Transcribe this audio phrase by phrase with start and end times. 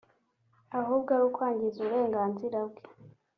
[0.79, 2.83] ahubwo ari ukwangiza uburenganzira bwe”